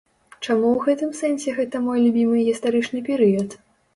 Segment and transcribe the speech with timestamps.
[0.45, 3.49] Чаму ў гэтым сэнсе гэта мой любімы гістарычны перыяд?